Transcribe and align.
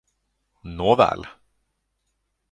Nåväl! 0.79 1.25